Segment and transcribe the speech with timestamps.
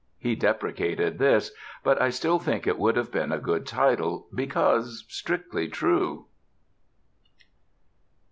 [0.17, 1.51] He deprecated this;
[1.83, 6.25] but I still think it would have been a good title, because strictly true.